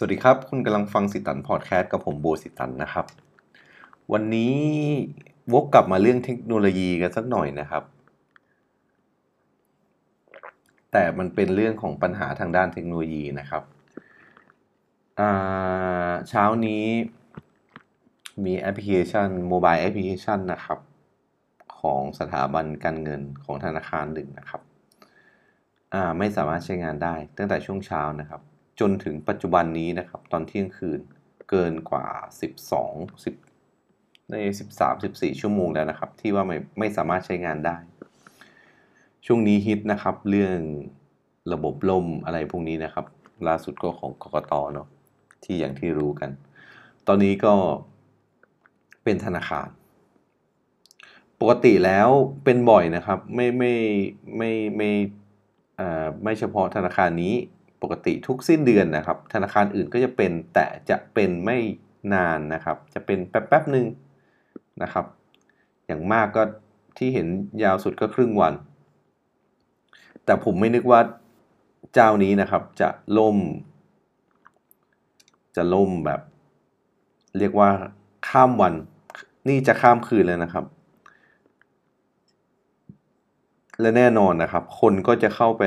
[0.00, 3.06] สวัสดีครับ คุณกำลังฟังสิตันพอดแคสต์กับผมโบสิตันนะครับ
[4.12, 4.56] วันนี้
[5.52, 7.82] วกกลับมาเรื่องเทคโนโลยีกันสักหน่อยนะครับ
[10.92, 13.62] แต่มันเป็นเรื่องของปัญหาทางด้านเทคโนโลยีนะครับ
[16.28, 16.84] เช้านี้
[18.44, 20.78] มีแอปพลิเคชัน mobile application นะครับ
[21.80, 24.62] ของสถาบันการเงินของธนาคารหนึ่งนะครับ
[26.18, 28.42] ไม่สามารถใช้งานได้ตั้งแต่ช่วงเช้านะครับ
[28.80, 31.00] จนถึงปัจจุบันนี้นะครับ ตอนเที่ยงคืน
[31.50, 32.06] เกินกว่า
[32.66, 34.36] 12 10ใน
[34.74, 37.76] 13 14 ชั่วโมงแล้วนะครับ ที่ว่าไม่ไม่สามารถใช้งานได้
[39.26, 40.58] ช่วงนี้ฮิตนะครับ เรื่อง
[41.52, 43.06] ระบบล่มอะไรพวกนี้นะครับ
[43.48, 44.88] ล่าสุดก็ของกกตเนาะ
[45.44, 46.30] ที่อย่างที่รู้กัน
[47.06, 47.54] ตอนนี้ก็
[49.04, 49.68] เป็นธนาคาร
[51.40, 52.08] ปกติแล้ว
[52.44, 53.74] เป็นบ่อยนะครับ ไม่ไม่
[54.36, 54.90] ไม่ไม่
[56.22, 57.34] ไม่เฉพาะธนาคารนี้
[57.82, 61.58] ปกติทุกสิ้นเดือนนะครับ ธนาคารอื่นก็จะเป็นแต่จะเป็นไม่
[62.14, 63.86] นานนะครับ จะเป็นแป๊บๆหนึ่ง
[64.82, 65.06] นะครับ
[65.86, 66.42] อย่างมากก็
[66.98, 67.28] ที่เห็น
[67.62, 68.54] ยาวสุดก็ครึ่งวัน
[70.24, 71.00] แต่ผมไม่นึกว่า
[71.94, 73.38] เจ้านี้นะครับจะล่ม
[75.56, 76.20] จะล่มแบบ
[77.38, 77.70] เรียกว่า
[78.28, 78.74] ข้ามวัน
[79.48, 80.64] นี่จะข้ามคืนเลยนะครับ
[83.80, 85.64] และแน่นอนนะครับ คนก็จะเข้าไป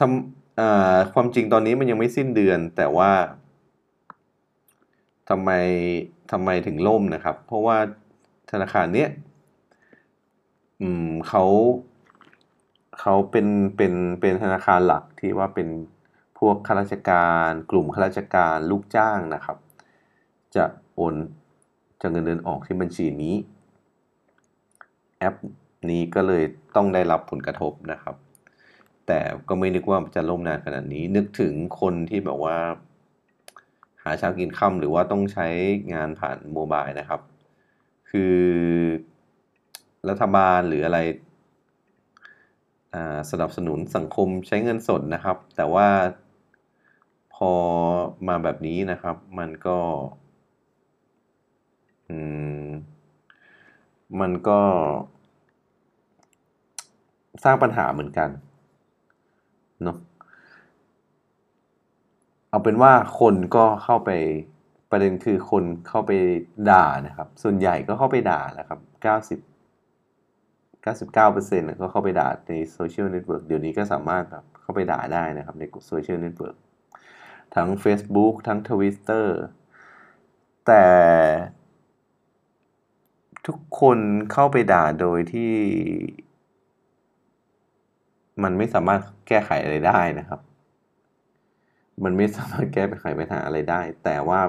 [0.00, 3.12] ทำความจริงตอนนี้มันยังไม่สิ้นเดือน แต่ว่า
[5.28, 5.50] ทำไม
[6.32, 7.78] ทำไมถึงล่มนะครับ เพราะว่า
[8.50, 9.08] ธนาคารเนี้ย
[11.28, 11.44] เขา
[13.00, 15.68] เขาเป็นเป็นเป็นธนาคารหลักที่ว่าเป็น
[16.38, 19.58] พวกข้าราชการ กลุ่มข้าราชการลูกจ้างนะครับ
[20.56, 21.14] จะโอน
[22.00, 23.34] จะเงินเดือนออกที่บัญชีนี้
[25.18, 25.34] แอป
[25.90, 26.44] นี้ก็เลย
[26.76, 28.14] ต้องได้รับผลกระทบนะครับ
[29.06, 32.58] แต่ก็ไม่นึกว่าจะล่มนานขนาดนี้ นึกถึงคนที่แบบว่า
[34.02, 35.48] หาเช้ากินค่ำหรือว่าต้องใช้
[35.94, 37.20] งานผ่านโมบายนะครับ
[38.10, 38.36] คือ
[40.08, 40.98] รัฐบาลหรืออะไร
[43.30, 45.88] สนับสนุนสังคมใช้เงินสดนะครับ แต่ว่า
[47.34, 47.52] พอ
[48.28, 49.78] มาแบบนี้นะครับ มันก็
[54.20, 54.60] มันก็
[57.44, 58.30] สร้างปัญหาเหมือนกัน
[59.82, 59.96] เนาะ
[62.50, 64.10] เอาเป็นว่าคนก็เข้าไป
[64.90, 66.12] ประเด็นคือคนเข้าไป
[66.70, 69.54] ด่านะครับ ส่วนใหญ่ก็เข้าไปด่าแหละครับ 90
[70.84, 76.56] 99%ก็เข้าไปด่าใน social network เดี๋ยวนี้ก็สามารถแบบเข้าไปด่าได้นะครับใน social network
[77.54, 79.26] ทั้ง Facebook ทั้ง Twitter
[80.66, 80.84] แต่
[83.46, 83.98] ทุกคน
[84.32, 85.52] เข้าไปด่าโดยที่
[88.42, 90.40] มันไม่สามารถแก้ไขอะไรได้นะครับ
[92.04, 94.40] มันไม่สามารถแก้ไขปัญหาอะไรได้ แต่ว่า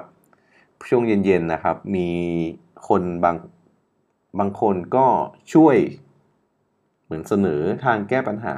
[0.89, 2.09] ช่วงเย็นๆนะครับ มี
[2.87, 3.35] คนบาง
[4.39, 5.07] บางคนก็
[5.53, 5.77] ช่วย
[7.03, 8.57] เหมือนเสนอทางแก้ปัญหา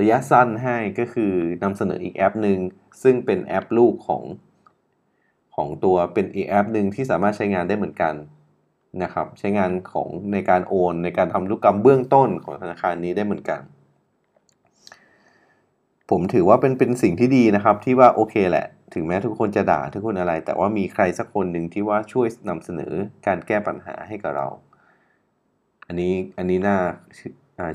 [0.00, 2.58] ระยะสั้นให้ก็คือนำเสนออีกแอปหนึ่ง
[3.02, 4.22] ซึ่งเป็นแอปลูกของ
[5.54, 8.14] ของตัวเป็นอีกแอปหนึ่งที่สามารถใช้งานได้เหมือนกัน
[9.02, 13.60] นะครับ ใช้งานของในการโอน ในการทำธุรกรรมเบื้องต้นของธนาคารนี้ได้เหมือนกัน
[16.10, 22.94] ผมถือว่าเป็นเป็นสิ่งที่ดีนะครับ ที่ว่าโอเคแหละ ถึงแม้ทุกคนจะด่าทุกคนอะไร แต่ว่ามีใครสักคนหนึ่งที่ว่าช่วยนำเสนอ
[23.26, 24.46] การแก้ปัญหาให้กับเรา
[25.86, 26.78] อันนี้อันนี้น่า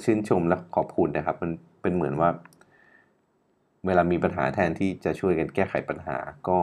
[0.03, 1.51] ชื่นชมและขอบคุณนะครับ มัน
[1.81, 2.29] เป็นเหมือนว่า
[3.85, 6.59] เวลามีปัญหาแทนที่จะช่วยกันแก้ไขปัญหาก็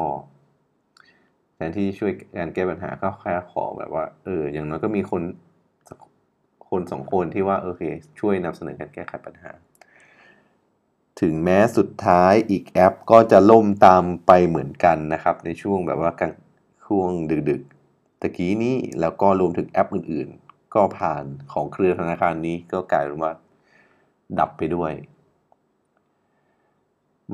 [1.55, 5.23] แทนที่ช่วยการแก้ปัญหาก็แค่ขอแบบว่าเอออย่างน้อยก็มีคน
[6.71, 7.83] คนสองคนที่ว่าโอเค
[8.21, 9.51] ช่วยนำเสนอการแก้ไขปัญหา
[11.21, 16.33] ถึงแม้สุดท้ายอีกแอปก็จะล่มตามไปเหมือนกันนะครับ ในช่วงแบบว่ากลาง
[16.87, 17.09] ช่วง
[17.51, 23.33] ดึกๆตะกี้นี้แล้วก็รวมถึงแอปอื่นๆ ก็ผ่านของเครือธนาคารนี้ก็กลายเป็นว่า
[24.39, 24.93] ดับไปด้วย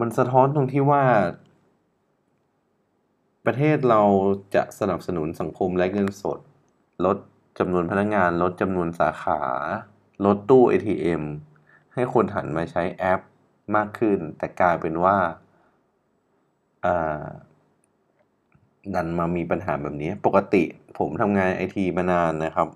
[0.00, 1.04] มันสะท้อนตรงที่ว่า
[3.46, 4.02] ประเทศเรา
[4.54, 6.38] จะสนับสนุนสังคมและเงินสด
[7.04, 7.16] ลด
[7.58, 9.40] จำนวนพนักงงาน ลดจำนวนสาขา
[10.24, 11.22] ลดตู้ ATM
[11.94, 13.20] ให้คนหันมาใช้แอป
[13.76, 15.16] มากขึ้น แต่กลายเป็นว่า
[18.94, 20.62] ดันมามีปัญหาแบบนี้ ปกติ
[20.98, 22.68] ผมทำงานไอทีมานานนะครับ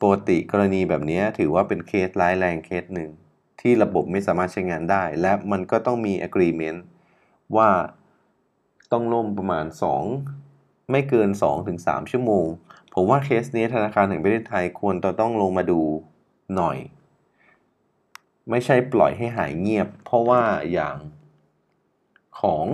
[0.00, 3.10] ปกติกรณีแบบนี้ถือว่าเป็นเคสร้ายแรงเคสหนึ่ง
[3.60, 6.78] ที่ระบบไม่สามารถใช้งานได้ และมันก็ต้องมี agreement
[7.56, 7.70] ว่า
[8.92, 9.66] ต้องล่มประมาณ
[10.28, 11.28] 2 ไม่เกิน
[11.70, 12.46] 2-3 ชั่วโมง
[12.94, 15.80] ผมว่าเคสนี้ธนาคารแห่งประเทศไทยควรจะต้องลงมาดู
[16.56, 16.76] หน่อย
[18.50, 20.42] ไม่ใช่ปล่อยให้หายเงียบ เพราะว่า
[20.72, 20.96] อย่าง
[22.40, 22.66] ของ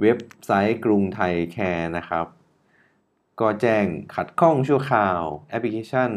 [0.00, 2.26] เว็บไซต์กรุงไทย Care นะครับ
[3.40, 6.10] ก็แจ้งขัดข้องชั่วคราวแอปพลิเคชัน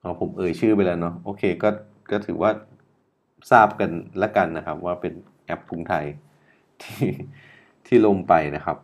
[0.00, 1.68] เอาผมเอ่ยชื่อไปแล้วเนาะโอเคก็
[2.10, 2.50] ก็ถือว่า
[3.50, 3.90] ทราบกัน
[4.22, 5.12] ละกันนะครับ ว่าเป็น
[5.44, 6.04] แอปกรุงไทย
[6.82, 7.08] ที่
[7.86, 8.78] ที่ลงไปนะครับ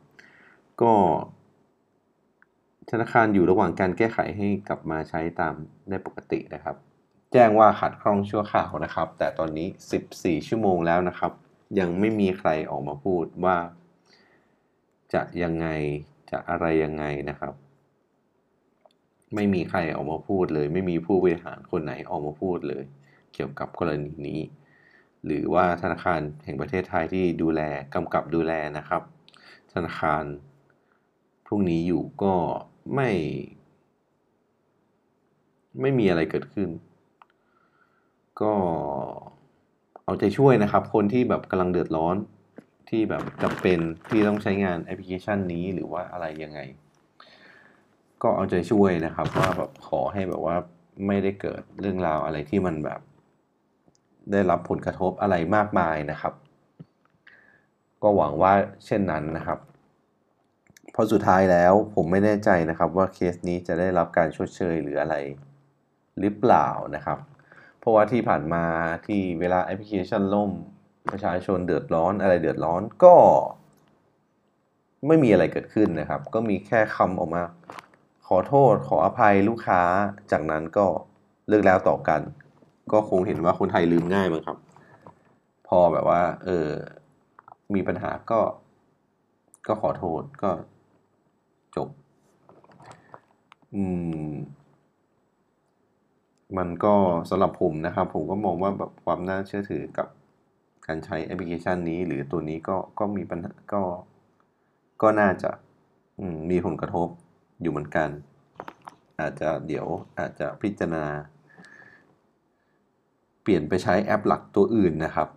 [0.82, 0.92] ก็
[2.90, 5.54] ธนาคารอยู่ระหว่างการแก้ไขให้กลับมาใช้ตาม
[5.88, 6.76] ได้ปกตินะครับ
[7.32, 9.68] แจ้งว่าขัดข้องชั่วคราวนะครับ แต่ตอนนี้
[10.06, 11.32] 14 ชั่วโมงแล้วนะครับ
[11.78, 13.56] ยังไม่มีใครออกมาพูดว่า
[15.14, 15.66] จะยังไง
[16.30, 17.54] จะอะไรยังไงนะครับ
[19.34, 22.84] ไม่มีใครออกมาพูดเลย ไม่มีผู้บริหารคนไหนออกมาพูดเลย
[23.34, 24.40] เกี่ยวกับกรณีนี้
[25.24, 27.60] หรือว่าธนาคารแห่งประเทศไทยที่ดูแล
[27.94, 29.02] กำกับดูแลนะครับ
[29.72, 30.24] ธนาคาร
[31.46, 32.34] พวกนี้อยู่ก็
[32.94, 33.10] ไม่
[35.80, 36.68] ไม่มีอะไรเกิดขึ้น
[38.40, 38.52] ก็
[40.04, 42.16] เอาใจช่วยนะครับ คนที่แบบกำลังเดือดร้อน
[42.88, 43.78] ที่แบบจำเป็น
[44.08, 46.60] ที่ต้องใช้งานแอปพลิเคชันนี้หรือว่าอะไรยังไง
[48.22, 50.56] ก็เอาใจช่วยนะครับว่าแบบขอให้แบบว่า
[51.06, 53.00] ไม่ได้เกิดเรื่องราวอะไรที่มันแบบ
[54.32, 56.34] ได้รับผลกระทบอะไรมากมายนะครับ
[58.02, 58.52] ก็หวังว่า
[58.86, 59.58] เช่นนั้นนะครับ
[60.92, 65.16] เพราะสุดท้ายแล้วผมไม่แน่ใจนะครับว่าเคสนี้จะได้รับการชดเชยหรืออะไร
[66.20, 67.18] หรือเปล่านะครับ
[67.86, 68.64] ราะว่าที่ผ่านมา
[69.06, 70.50] ที่เวลาแอปพลิเคชันล่ม
[71.12, 73.14] ประชาชนเดือดร้อนอะไรเดือดร้อนก็
[75.06, 77.42] ไม่มีอะไรเกิดขึ้นนะครับ ก็มีแค่คำออกมา
[78.26, 79.82] ขอโทษขออภัยลูกค้า
[80.32, 80.86] จากนั้นก็
[81.48, 82.20] เลิกแล้วต่อกัน
[82.92, 84.58] ก็คงเห็นว่าคนไทยลืมง่ายมั้งครับ
[85.68, 86.68] พอแบบว่า เออ
[87.74, 88.40] มีปัญหาก็
[89.66, 90.50] ก็ขอโทษก็
[91.76, 91.88] จบ
[93.74, 93.84] อื
[94.28, 94.32] ม
[96.58, 96.94] มันก็
[97.30, 100.08] สำหรับผมนะครับ ผมก็มองว่าแบบความน่าเชื่อถือกับ
[100.86, 103.82] การใช้แอปพลิเคชันนี้ หรือตัวนี้ก็ก็มีปัญหาก็
[105.02, 105.50] ก็น่าจะ
[106.50, 107.08] มีผลกระทบ
[107.60, 108.08] อยู่เหมือนกัน
[109.20, 109.86] อาจจะเดี๋ยว
[110.18, 111.04] อาจจะพิจารณา
[113.42, 115.28] เปลี่ยนไปใช้แอปหลักตัวอื่นนะครับ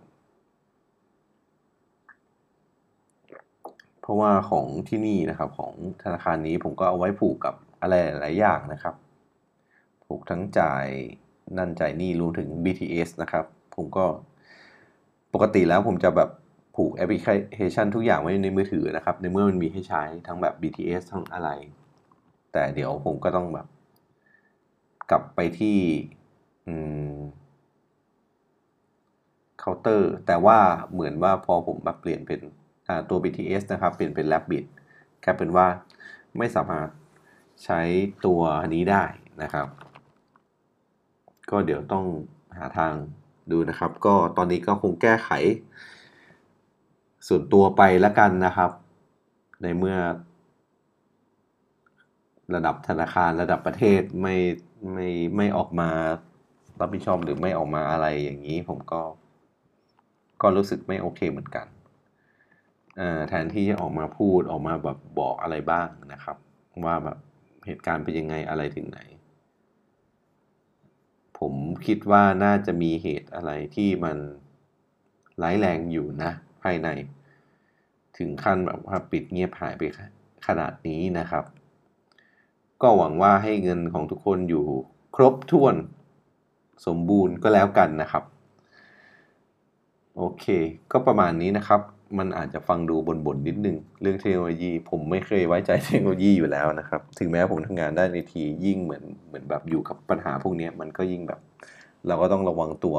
[4.00, 5.72] เพราะว่าของที่นี่นะครับของ
[6.02, 8.94] ธนาคารนี้ผมก็เอาไว้ผูกกับอะไรหลายอย่างนะครับ
[10.10, 10.86] ผูกทั้งจ่าย
[11.58, 13.44] นั่นจ่ายนี่รวมถึง BTS นะครับ
[13.76, 14.06] ผมก็
[15.34, 16.30] ปกติแล้วผมจะแบบ
[16.76, 17.20] ผูกแอปพลิ
[17.56, 21.50] เคชันทุกอย่างไว้ในมือถือนะครับ ในเมื่อมันมีให้ใช้ทั้งแบบ BTS ทั้งอะไร
[22.52, 23.66] แต่เดี๋ยวผมก็ต้องแบบ
[25.10, 25.78] กลับไปที่
[29.58, 30.58] เคาน์เตอร์ แต่ว่า
[30.92, 32.40] เหมือนว่าพอผมแบบเปลี่ยนเป็น
[33.08, 34.64] ตัว BTS นะครับ เปลี่ยนเป็น Rabbit
[35.24, 35.66] กลายเป็นว่า
[36.38, 36.88] ไม่สามารถ
[37.64, 37.80] ใช้
[38.26, 38.40] ตัว
[38.74, 39.04] นี้ได้
[39.42, 39.68] นะครับ
[41.50, 42.04] ก็เดี๋ยวต้อง
[42.58, 42.92] หาทาง
[43.50, 45.30] ดูนะครับ ก็ตอนนี้ก็คงแก้ไข
[47.28, 48.70] ส่วนตัวไปแล้วกันนะครับ
[49.62, 49.96] ในเมื่อ
[52.54, 54.36] ระดับธนาคารระดับประเทศไม่
[54.92, 55.90] ไม่ไม่ออกมา
[56.80, 59.02] รับผิดชอบหรือไม่ออกมาอะไรอย่างนี้ ผมก็
[60.42, 61.66] ก็รู้สึกไม่โอเคเหมือนกัน
[63.28, 66.36] แทนที่จะออกมาพูดออกมาแบบบอกอะไรบ้างนะครับ
[66.86, 67.18] ว่าแบบ
[67.66, 69.00] เหตุการณ์เป็นยังไงอะไรถึงไหน
[71.40, 71.54] ผม
[71.86, 74.16] คิดว่าน่าจะมีเหตุอะไรที่มัน
[75.42, 76.30] ร้ายแรงอยู่นะ
[76.62, 76.88] ภายใน
[78.16, 79.82] ถึงขั้นแบบว่าปิดเงียบหายไป
[80.46, 81.44] ขนาดนี้นะครับ
[82.82, 84.64] ก็หวังว่าให้เงินของทุกคนอยู่
[85.16, 85.74] ครบถ้วน
[86.86, 88.24] สมบูรณ์ก็แล้วกันนะครับ
[90.16, 90.44] โอเค
[90.92, 91.80] ก็ประมาณนี้นะครับ
[92.18, 101.40] มันอาจจะฟังดูบนๆนิดนึง เรื่องเทคโนโลยี ผมไม่เคยไว้ใจเทคโนโลยีอยู่แล้วนะครับ ถึงแม้ผมทำงานได้ในทียิ่งเหมือนเหมือนแบบอยู่กับปัญหาพวกนี้มันก็ยิ่งแบบ
[102.06, 102.96] เราก็ต้องระวังตัว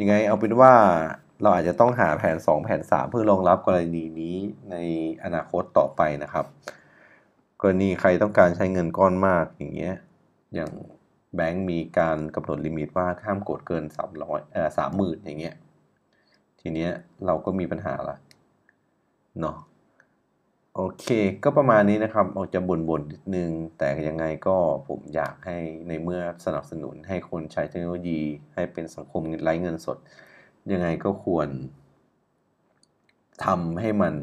[0.00, 0.72] ยังไงเอาเป็นว่า
[1.42, 4.36] เราอาจจะต้องหาแผน 2 แผน 3 เพื่อรองรับกรณีนี้
[4.70, 4.76] ใน
[5.24, 6.46] อนาคตต่อไปนะครับ
[7.60, 9.94] กรณีใครต้องการใช้เงินก้อนมากอย่างเงี้ย
[10.54, 10.70] อย่าง
[11.36, 13.84] แบงก์มีการกำหนดลิมิตว่าห้ามกดเกิน
[14.18, 15.54] 300เอ่อ30,000อย่างเงี้ย
[16.60, 16.90] ทีเนี้ย
[17.26, 18.16] เราก็มีปัญหาละ
[19.40, 19.56] เนาะ
[20.74, 21.06] โอเค
[21.44, 24.56] ก็ประมาณนี้นะครับออกจะบ่นๆนิดนึง แต่ยังไงก็
[24.88, 28.20] ผมอยากให้ในเมื่อสนับสนุนให้คนใช้เทคโนโลยี
[28.54, 29.98] ให้เป็นสังคมไร้เงินสด
[30.72, 31.48] ยังไงก็ควร
[33.44, 34.14] ทำให้มัน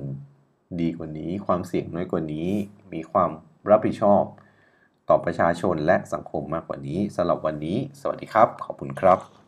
[0.81, 2.49] ดีกว่านี้ ความเสี่ยงน้อยกว่านี้
[2.93, 3.29] มีความ
[3.69, 4.23] รับผิดชอบ
[5.09, 9.44] ต่อประชาชนและสังคมมากกว่านี้สำหรับวันนี้ สวัสดีครับ ขอบคุณครับ